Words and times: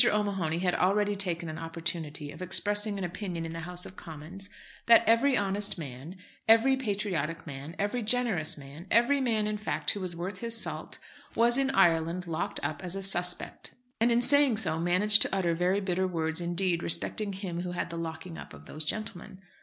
O'Mahony 0.03 0.57
had 0.57 0.73
already 0.73 1.15
taken 1.15 1.47
an 1.47 1.59
opportunity 1.59 2.31
of 2.31 2.41
expressing 2.41 2.97
an 2.97 3.03
opinion 3.03 3.45
in 3.45 3.53
the 3.53 3.59
House 3.69 3.85
of 3.85 3.95
Commons 3.95 4.49
that 4.87 5.03
every 5.07 5.37
honest 5.37 5.77
man, 5.77 6.15
every 6.47 6.75
patriotic 6.75 7.45
man, 7.45 7.75
every 7.77 8.01
generous 8.01 8.57
man, 8.57 8.87
every 8.89 9.21
man 9.21 9.45
in 9.45 9.59
fact 9.59 9.91
who 9.91 9.99
was 9.99 10.15
worth 10.15 10.39
his 10.39 10.57
salt, 10.59 10.97
was 11.35 11.55
in 11.55 11.69
Ireland 11.69 12.25
locked 12.25 12.59
up 12.63 12.83
as 12.83 12.95
a 12.95 13.03
"suspect," 13.03 13.75
and 13.99 14.11
in 14.11 14.23
saying 14.23 14.57
so 14.57 14.79
managed 14.79 15.21
to 15.21 15.29
utter 15.35 15.53
very 15.53 15.79
bitter 15.79 16.07
words 16.07 16.41
indeed 16.41 16.81
respecting 16.81 17.33
him 17.33 17.61
who 17.61 17.73
had 17.73 17.91
the 17.91 17.95
locking 17.99 18.39
up 18.39 18.55
of 18.55 18.65
these 18.65 18.83
gentlemen. 18.85 19.39